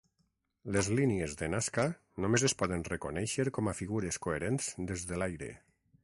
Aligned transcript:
Les 0.75 0.87
línies 0.99 1.33
de 1.41 1.49
Nazca 1.55 1.83
només 2.25 2.45
es 2.49 2.57
poden 2.61 2.85
reconèixer 2.87 3.45
com 3.59 3.69
a 3.69 3.75
figures 3.81 4.19
coherents 4.27 4.71
des 4.93 5.05
de 5.13 5.21
l'aire. 5.23 5.51